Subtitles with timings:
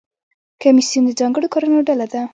[0.61, 2.21] کمیسیون د ځانګړو کارونو ډله ده